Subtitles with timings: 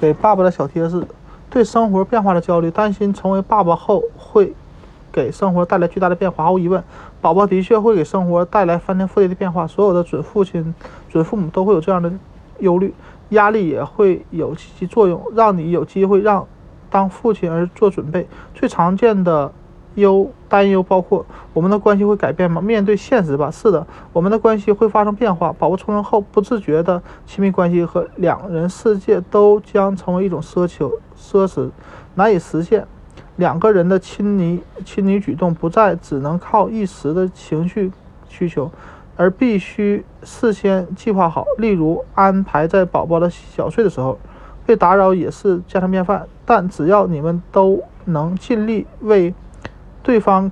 [0.00, 1.06] 给爸爸的小贴士：
[1.50, 4.54] 对生活变化的焦虑，担心成为爸爸后会
[5.12, 6.44] 给生活带来巨大的变化。
[6.44, 6.82] 毫无疑问，
[7.20, 9.66] 宝宝的确会给生活带来翻天覆地的变化。
[9.66, 10.74] 所有的准父亲、
[11.10, 12.10] 准父母都会有这样的
[12.60, 12.94] 忧虑，
[13.28, 16.46] 压力也会有积极作用，让你有机会让
[16.88, 18.26] 当父亲而做准备。
[18.54, 19.52] 最常见的。
[19.96, 22.60] 忧担忧包括我们的关系会改变吗？
[22.60, 25.52] 面对现实吧，是的，我们的关系会发生变化。
[25.52, 31.70] 宝宝出生后，不自觉的亲密关系和两人世界都将成为一种奢求、奢侈、
[32.14, 32.86] 难以实现。
[33.36, 37.90] 两个人的亲昵亲昵举动不再只能靠一时的情绪
[38.28, 38.70] 需求，
[39.16, 41.44] 而必须事先计划好。
[41.58, 44.18] 例如，安排在宝宝的小睡的时候，
[44.64, 46.26] 被打扰也是家常便饭。
[46.44, 49.34] 但只要你们都能尽力为。
[50.10, 50.50] 对方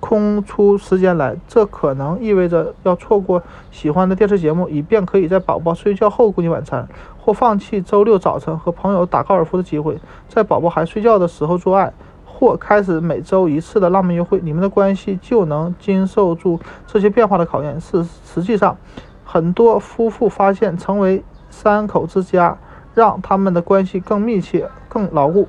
[0.00, 6.86] 空出时间来，这可能意味着要错过喜欢的电视节目，以便可以在宝宝睡觉后共进晚餐，
[7.18, 9.98] 或放弃周六早晨和朋友打高尔夫的机会，
[10.28, 11.90] 在宝宝还睡觉的时候做爱，
[12.26, 14.38] 或开始每周一次的浪漫约会。
[14.42, 17.80] 你们的关系就能经受住这些变化的考验。
[17.80, 18.76] 是实际上，
[19.24, 22.58] 很多夫妇发现，成为三口之家，
[22.92, 25.48] 让他们的关系更密切、更牢固。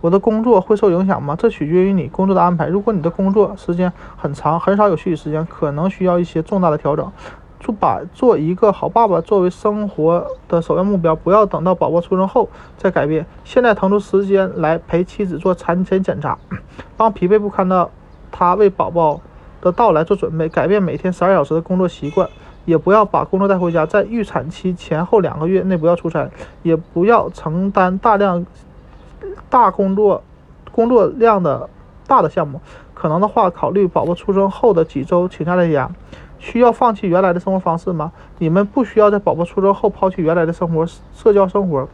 [0.00, 1.36] 我的工作会受影响吗？
[1.38, 2.66] 这取决于你工作的安排。
[2.66, 7.12] 如果你的工作时间很长，很少有休息时间，可能需要一些重大的调整。
[7.58, 13.26] 就把做一个好爸爸作为生活的首要目标，不要等到宝宝出生后再改变。
[13.44, 16.38] 现在腾出时间来陪妻子做产前检查，
[16.96, 17.90] 帮疲惫不堪的
[18.30, 19.20] 他为宝宝
[19.60, 22.28] 的到来做准备，改变每天十二小时的工作习惯。
[22.66, 26.28] 也不要把工作带回家，在预产期前后两个月内不要出差，
[26.62, 28.44] 也不要承担大量。
[29.48, 30.22] 大工作，
[30.72, 31.68] 工作量的
[32.06, 32.60] 大的项目，
[32.94, 35.90] 可能的话，考虑宝宝出生后的几周请假在家。
[36.38, 38.12] 需要放弃原来的生活方式吗？
[38.38, 41.88] 你们不需要在宝宝出生后抛弃原来的生活、社交生活，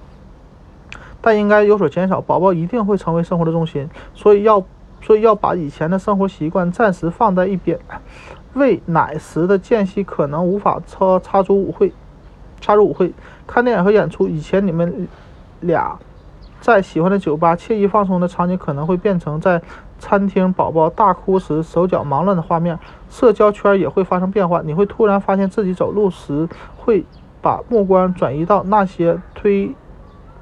[1.20, 2.20] 但应该有所减少。
[2.20, 4.62] 宝宝一定会成为生活的重心，所以要，
[5.00, 7.78] 所以要把以前的生活习惯暂时放在一边。
[8.54, 11.92] 喂奶时的间隙可能无法插插足舞会，
[12.60, 13.14] 插入舞会、
[13.46, 14.26] 看电影和演出。
[14.26, 15.06] 以前你们
[15.60, 15.98] 俩。
[16.62, 19.60] 在喜欢的酒吧惬意放松的场景，可能会变成在
[19.98, 22.78] 餐厅宝宝大哭时手脚忙乱的画面。
[23.10, 27.04] 社交圈也会发生变化，你会突然发现自己走路时会
[27.40, 29.74] 把目光转移到那些推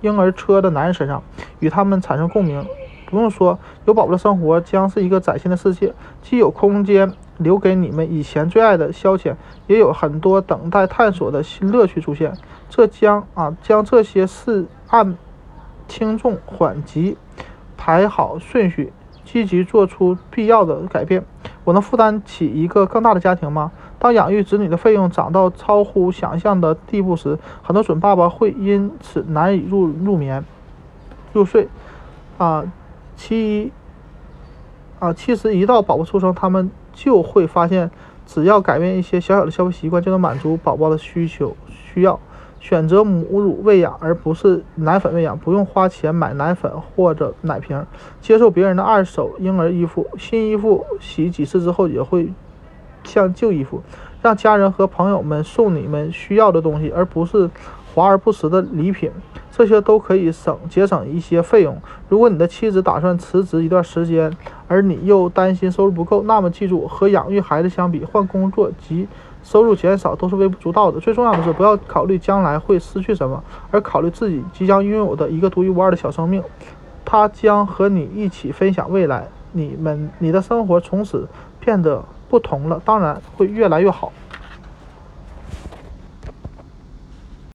[0.02, 1.22] 婴儿车的男人身上，
[1.58, 2.62] 与他们产生共鸣。
[3.06, 9.34] 不用说，有宝宝的生活将是一个崭新的世界，既有空间留给你们以前最爱的消遣，
[9.66, 12.36] 也有很多等待探索的新乐趣出现。
[12.68, 15.16] 这将啊，将这些事按。
[15.90, 17.16] 轻重缓急，
[17.76, 18.92] 排好顺序，
[19.24, 21.24] 积极做出必要的改变。
[21.64, 23.72] 我能负担起一个更大的家庭吗？
[23.98, 30.44] 当养育子女的费用涨到超乎想象的地步时，很多准爸爸会因此难以入入眠、
[31.32, 31.68] 入睡。
[32.38, 32.64] 啊，
[33.16, 33.72] 其一
[35.00, 37.90] 啊，其实一到宝宝出生，他们就会发现，
[38.24, 42.18] 只要改变一些小小的消费习惯，就能满足宝宝的需求需要。
[42.60, 47.84] 选择母乳喂养而不是奶粉喂养，不用花钱买奶粉或者奶瓶。
[48.20, 52.28] 接受别人的二手婴儿衣服，新衣服洗几次之后也会
[53.02, 53.82] 像旧衣服。
[54.22, 57.50] 让家人和朋友们送你们需要的东西，而不是
[57.94, 59.10] 华而不实的礼品。
[59.50, 61.76] 这些都可以省节省一些费用。
[62.08, 64.30] 如果你的妻子打算辞职一段时间，
[64.68, 69.08] 而你又担心收入不够，那么记住，和养育孩子相比，换工作及
[69.42, 71.00] 收入减少都是微不足道的。
[71.00, 76.42] 最重要的是，不要考虑将来会失去什么，而考虑自己即将拥有的一个独一无二的小生命。
[77.04, 84.12] 它将和你一起分享未来，你们你的生活从此变得不同了，当然会越来越好。